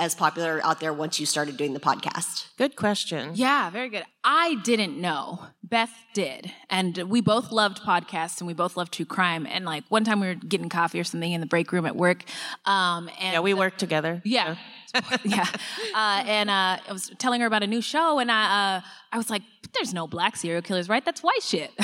[0.00, 2.46] as popular out there once you started doing the podcast?
[2.56, 3.32] Good question.
[3.34, 4.02] Yeah, very good.
[4.24, 5.40] I didn't know.
[5.62, 6.50] Beth did.
[6.68, 9.46] And we both loved podcasts and we both loved true crime.
[9.46, 11.94] And like one time we were getting coffee or something in the break room at
[11.94, 12.24] work.
[12.64, 14.22] Um, and Yeah, we work together.
[14.24, 14.56] Yeah.
[15.24, 15.46] yeah.
[15.94, 18.80] Uh, and uh, I was telling her about a new show, and I, uh,
[19.12, 19.42] I was like,
[19.74, 21.04] there's no black serial killers, right?
[21.04, 21.70] That's white shit.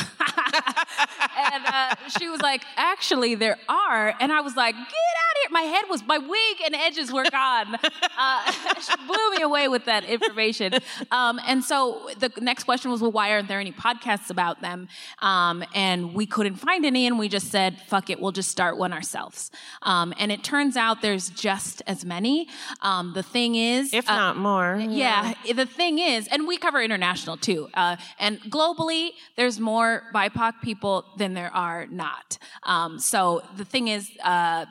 [1.37, 4.15] and uh, she was like, actually, there are.
[4.21, 5.51] And I was like, get out of here.
[5.51, 7.77] My head was, my wig and edges were gone.
[8.19, 10.75] Uh, she blew me away with that information.
[11.11, 14.89] Um, and so the next question was, well, why aren't there any podcasts about them?
[15.21, 18.79] Um, and we couldn't find any, and we just said, fuck it, we'll just start
[18.79, 19.51] one ourselves.
[19.83, 22.49] Um, and it turns out there's just as many.
[22.83, 24.77] Um, the thing is, If uh, not more.
[24.89, 30.61] yeah, the thing is, and we cover international too, uh, and globally, there's more BIPOC
[30.63, 32.39] people than there are not.
[32.63, 34.67] Um, so the thing is, uh,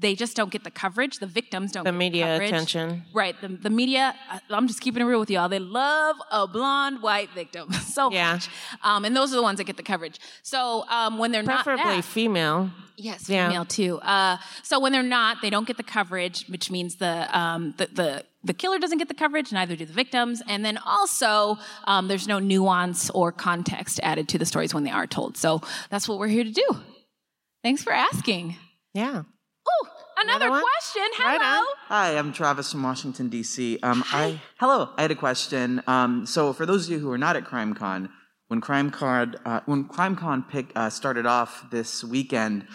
[0.00, 1.18] they just don't get the coverage.
[1.18, 2.48] The victims don't get The get media coverage.
[2.50, 3.02] attention.
[3.12, 3.34] Right.
[3.40, 4.14] The, the media,
[4.48, 5.48] I'm just keeping it real with y'all.
[5.48, 8.34] They love a blonde white victim so Yeah.
[8.34, 8.48] much.
[8.82, 10.20] Um, and those are the ones that get the coverage.
[10.42, 12.70] So um, when they're Preferably not that, female.
[12.96, 13.48] Yes, Yeah.
[13.48, 13.98] female too.
[14.00, 17.86] Uh, so when they're not, they don't get the coverage, which means the um, the,
[17.86, 20.40] the the killer doesn't get the coverage, neither do the victims.
[20.48, 24.90] And then also, um, there's no nuance or context added to the stories when they
[24.90, 25.36] are told.
[25.36, 26.66] So that's what we're here to do.
[27.64, 28.56] Thanks for asking.
[28.94, 29.24] Yeah.
[30.18, 31.02] Oh, another, question.
[31.14, 31.58] Hello.
[31.60, 31.64] on.
[31.86, 33.78] Hi, I'm Travis from Washington D.C.
[33.82, 34.90] Um, I hello.
[34.96, 35.80] I had a question.
[35.86, 38.08] Um, so for those of you who are not at CrimeCon,
[38.48, 42.66] when CrimeCon uh, when CrimeCon pick, uh, started off this weekend,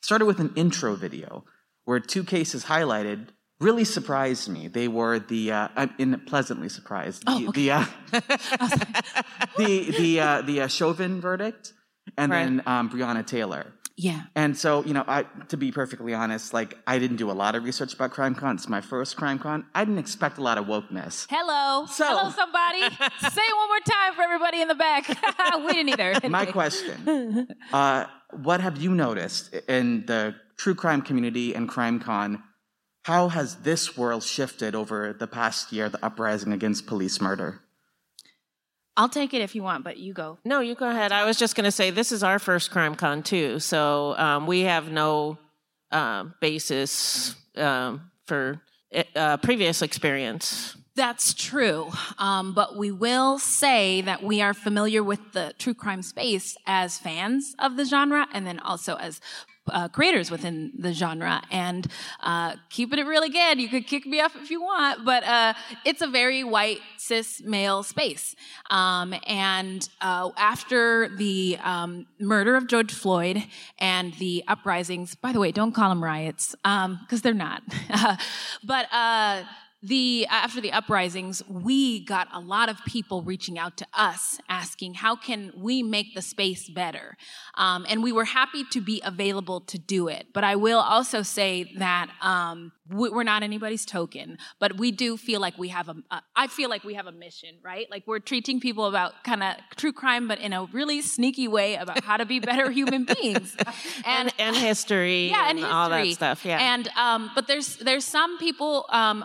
[0.00, 1.44] started with an intro video
[1.86, 3.28] where two cases highlighted
[3.60, 4.68] really surprised me.
[4.68, 7.24] They were the uh, I'm in pleasantly surprised.
[7.26, 7.84] The, the uh,
[9.58, 11.72] the the uh, the uh, Chauvin verdict,
[12.16, 12.44] and Right.
[12.44, 13.72] then um, Breonna Taylor.
[13.96, 14.22] Yeah.
[14.34, 17.54] And so, you know, I to be perfectly honest, like I didn't do a lot
[17.54, 18.54] of research about CrimeCon.
[18.54, 19.64] It's my first CrimeCon.
[19.74, 21.26] I didn't expect a lot of wokeness.
[21.28, 21.86] Hello.
[21.88, 22.80] Hello, somebody.
[23.20, 25.08] Say it one more time for everybody in the back.
[25.66, 26.28] we didn't either.
[26.28, 32.42] My question: uh, What have you noticed in the true crime community and CrimeCon?
[33.04, 35.88] How has this world shifted over the past year?
[35.88, 37.60] The uprising against police murder.
[38.96, 40.38] I'll take it if you want, but you go.
[40.44, 41.12] No, you go ahead.
[41.12, 44.60] I was just going to say this is our first CrimeCon too, so um, we
[44.60, 45.38] have no
[45.90, 48.60] uh, basis um, for
[49.16, 50.76] uh, previous experience.
[50.94, 51.90] That's true.
[52.18, 56.98] Um, but we will say that we are familiar with the true crime space as
[56.98, 59.20] fans of the genre and then also as
[59.68, 61.42] uh, creators within the genre.
[61.50, 61.86] And
[62.20, 65.54] uh, keeping it real again you could kick me off if you want but uh,
[65.84, 68.34] it's a very white cis male space.
[68.70, 73.44] Um, and uh, after the um, murder of george floyd
[73.78, 77.62] and the uprisings by the way don't call them riots because um, they're not.
[78.64, 79.42] But uh,
[79.82, 84.94] the after the uprisings we got a lot of people reaching out to us asking
[84.94, 87.16] how can we make the space better?
[87.54, 90.28] Um, and we were happy to be available to do it.
[90.32, 95.40] But i will also say that um, we're not anybody's token but we do feel
[95.40, 95.96] like we have a.
[96.36, 97.90] I feel like we have a mission right?
[97.90, 101.74] Like we're treating people about kind of true crime but in a really sneaky way
[101.74, 103.56] about how to be better human beings.
[104.04, 106.58] And, and, and history yeah and, and all that stuff yeah.
[106.74, 109.24] And um, but there's there's some people um,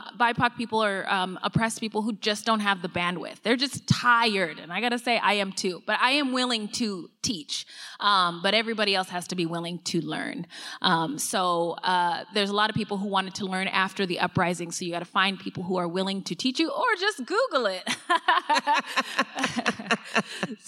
[0.49, 3.41] bipoc people or um, oppressed people who just don't have the bandwidth.
[3.43, 5.81] They're just tired and i gotta say i am too.
[5.85, 7.65] But i am willing to teach
[7.99, 10.45] um, but everybody else has to be willing to learn.
[10.81, 14.71] Um, so uh, there's a lot of people who wanted to learn after the uprising
[14.71, 17.65] so you got to find people who are willing to teach you or just google
[17.65, 17.83] it.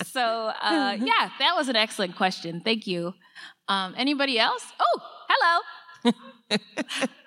[0.05, 0.21] So
[0.61, 2.61] uh, yeah that was an excellent question.
[2.61, 3.13] Thank you.
[3.67, 4.65] Um, anybody else?
[4.79, 6.13] Oh hello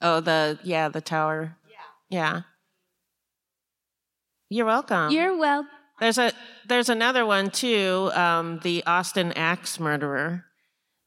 [0.00, 1.56] oh the yeah the tower.
[2.10, 2.18] Yeah.
[2.18, 2.40] Yeah.
[4.50, 5.10] You're welcome.
[5.12, 5.68] You're welcome
[6.00, 6.32] there's a
[6.66, 10.44] there's another one too um, the austin axe murderer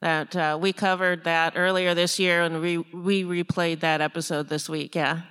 [0.01, 4.67] that uh, we covered that earlier this year and we we replayed that episode this
[4.69, 5.21] week yeah.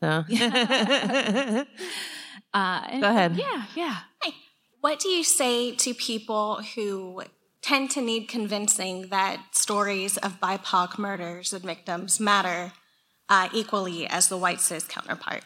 [0.00, 0.24] So.
[2.52, 3.34] Uh, Go ahead.
[3.34, 3.96] yeah yeah.
[4.22, 4.32] Hi.
[4.80, 7.24] What do you say to people who
[7.64, 12.72] tend to need convincing that stories of BIPOC murders and victims matter
[13.30, 15.44] uh, equally as the white cis counterpart?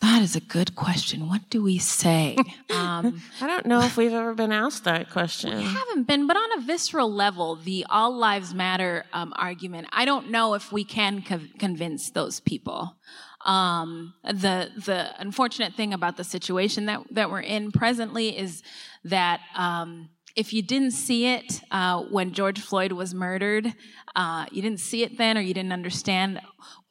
[0.00, 1.28] That is a good question.
[1.28, 2.36] What do we say?
[2.72, 5.56] Um, I don't know if we've ever been asked that question.
[5.56, 10.04] we haven't been, but on a visceral level, the all lives matter um, argument, I
[10.04, 12.96] don't know if we can co- convince those people.
[13.44, 18.62] Um, the the unfortunate thing about the situation that that we're in presently is
[19.04, 23.74] that um, if you didn't see it uh, when George Floyd was murdered,
[24.16, 26.40] uh, you didn't see it then, or you didn't understand.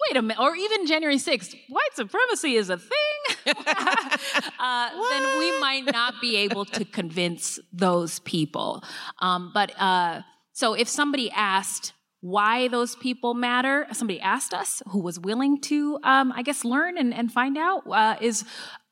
[0.07, 3.45] Wait a minute, or even January 6th, white supremacy is a thing.
[4.59, 8.83] uh, then we might not be able to convince those people.
[9.19, 10.21] Um, but uh,
[10.53, 13.87] so if somebody asked, why those people matter.
[13.91, 17.81] Somebody asked us who was willing to, um, I guess, learn and, and find out
[17.87, 18.45] uh, is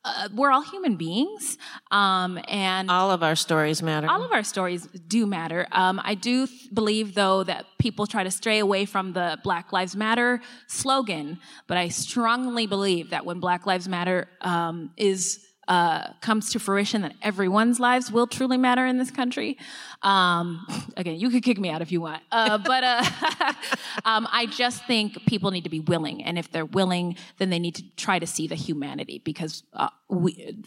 [0.05, 1.57] uh, we're all human beings,
[1.91, 4.07] um, and all of our stories matter.
[4.09, 5.67] All of our stories do matter.
[5.71, 9.73] Um, I do th- believe, though, that people try to stray away from the Black
[9.73, 16.13] Lives Matter slogan, but I strongly believe that when Black Lives Matter um, is uh,
[16.19, 19.55] comes to fruition that everyone's lives will truly matter in this country.
[20.01, 20.65] Um,
[20.97, 23.03] again, you could kick me out if you want, uh, but uh,
[24.03, 27.59] um, I just think people need to be willing, and if they're willing, then they
[27.59, 30.57] need to try to see the humanity because uh, we,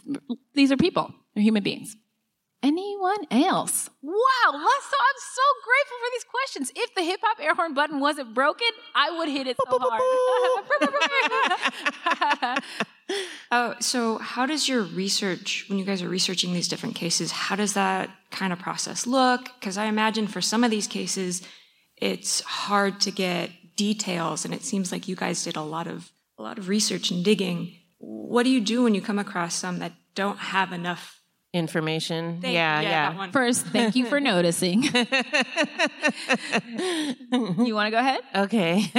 [0.53, 1.97] these are people, they're human beings.
[2.63, 3.89] Anyone else?
[4.01, 6.71] Wow, so I'm so grateful for these questions.
[6.77, 10.01] If the hip hop air horn button wasn't broken, I would hit it so hard.
[13.51, 17.55] Oh, so how does your research, when you guys are researching these different cases, how
[17.55, 19.43] does that kind of process look?
[19.59, 21.43] Because I imagine for some of these cases,
[21.97, 26.11] it's hard to get details, and it seems like you guys did a lot of
[26.39, 27.77] a lot of research and digging.
[27.99, 31.21] What do you do when you come across some that don't have enough
[31.53, 32.39] information?
[32.41, 33.15] Thank- yeah, yeah, yeah.
[33.15, 33.31] one.
[33.31, 34.83] First, thank you for noticing.
[34.83, 34.89] you
[37.75, 38.21] want to go ahead?
[38.35, 38.91] Okay.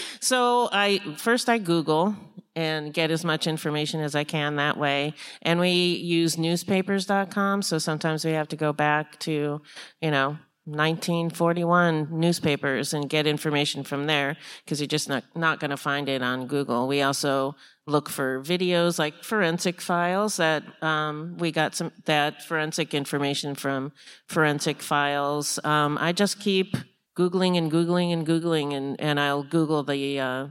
[0.20, 2.16] so I first I Google
[2.54, 5.14] and get as much information as I can that way.
[5.42, 9.62] And we use newspapers.com, so sometimes we have to go back to,
[10.00, 15.72] you know, 1941 newspapers and get information from there because you're just not, not going
[15.72, 16.86] to find it on Google.
[16.86, 22.94] We also look for videos like forensic files that um, we got some that forensic
[22.94, 23.92] information from
[24.28, 25.58] forensic files.
[25.64, 26.76] Um, I just keep
[27.18, 30.46] googling and googling and googling and, and I'll Google the uh,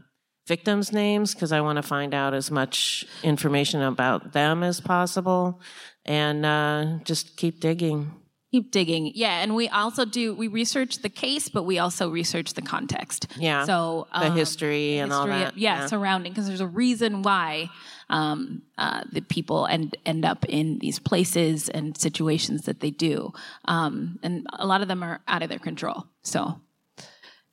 [0.47, 5.61] victims' names because I want to find out as much information about them as possible
[6.05, 8.11] and uh, just keep digging.
[8.51, 9.11] Keep digging.
[9.15, 13.27] Yeah, and we also do we research the case, but we also research the context.
[13.37, 13.63] Yeah.
[13.63, 15.57] So the um, history and all history- that.
[15.57, 17.69] Yeah, surrounding because there's a reason why
[18.09, 23.31] um, uh, the people end end up in these places and situations that they do,
[23.65, 26.07] um, and a lot of them are out of their control.
[26.21, 26.59] So,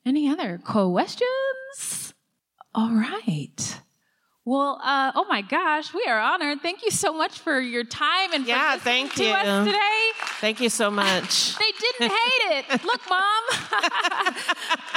[0.05, 2.08] any other questions?
[2.75, 3.81] All right.
[4.45, 6.61] Well, uh, oh my gosh, we are honored.
[6.61, 9.29] Thank you so much for your time and for Yeah, listening thank to you.
[9.31, 10.11] us today.
[10.39, 11.55] Thank you so much.
[11.59, 12.83] They didn't hate it.
[12.83, 13.43] Look, mom.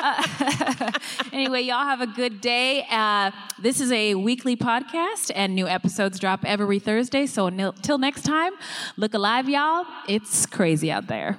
[0.04, 0.90] Uh,
[1.32, 2.84] anyway, y'all have a good day.
[2.90, 7.24] Uh, this is a weekly podcast, and new episodes drop every Thursday.
[7.26, 8.52] So until next time,
[8.96, 9.86] look alive, y'all.
[10.08, 11.38] It's crazy out there.